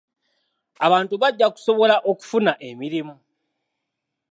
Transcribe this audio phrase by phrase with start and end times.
[0.85, 3.15] Abantu bajja kusobola okufuna emirimu.